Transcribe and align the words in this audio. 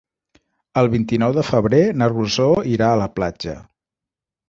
El 0.81 0.89
vint-i-nou 0.93 1.35
de 1.37 1.45
febrer 1.51 1.83
na 2.01 2.09
Rosó 2.17 2.51
irà 2.75 2.91
a 2.93 2.99
la 3.05 3.11
platja. 3.21 3.59